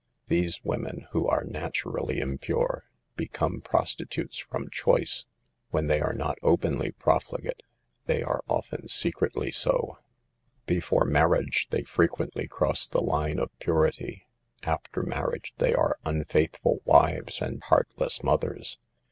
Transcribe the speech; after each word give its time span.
These 0.29 0.63
women, 0.63 1.05
who 1.11 1.27
are 1.27 1.43
naturally 1.43 2.19
* 2.21 2.21
impure, 2.21 2.85
become 3.15 3.61
prostitutes 3.61 4.39
from 4.39 4.71
choice. 4.71 5.27
When 5.69 5.85
they 5.85 6.01
are 6.01 6.15
not 6.15 6.39
openly 6.41 6.89
profligate 6.93 7.61
they 8.07 8.23
are 8.23 8.41
often 8.49 8.87
secretly 8.87 9.51
so. 9.51 9.71
CAUSES 9.71 9.85
OF 9.85 9.93
THE 9.93 9.93
SOCIAL 9.93 10.07
EVIL. 10.07 10.65
33 10.65 10.75
Before 10.75 11.05
marriage 11.05 11.67
they 11.69 11.83
frequently 11.83 12.47
cross 12.47 12.87
the 12.87 13.01
line 13.01 13.37
of 13.37 13.51
purity, 13.59 14.27
after 14.63 15.03
marriage 15.03 15.53
they 15.59 15.75
are 15.75 15.99
unfaithful 16.03 16.79
wives 16.85 17.39
and 17.39 17.61
heartless 17.61 18.23
mothers. 18.23 18.79